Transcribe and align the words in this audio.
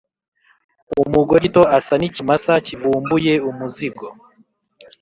Umugore 1.03 1.39
gito 1.45 1.61
asa 1.77 1.93
n’ikimasa 1.97 2.53
cyivumbuye 2.65 3.33
umuzigo, 3.49 4.05